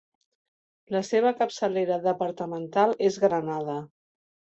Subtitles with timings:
[0.95, 3.77] La seva capçalera departamental és Granada.